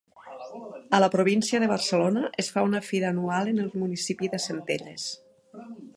A 0.97 0.99
la 1.03 1.09
província 1.15 1.59
de 1.63 1.67
Barcelona 1.71 2.23
es 2.45 2.49
fa 2.55 2.65
una 2.69 2.81
fira 2.89 3.11
anual 3.15 3.53
en 3.53 3.65
el 3.65 3.69
municipi 3.85 4.31
de 4.35 4.41
Centelles. 4.47 5.05